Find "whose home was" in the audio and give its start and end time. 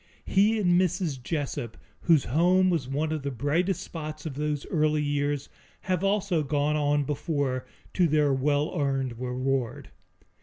2.01-2.87